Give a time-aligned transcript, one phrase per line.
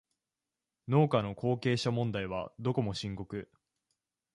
[0.87, 3.51] 農家の後継者問題はどこも深刻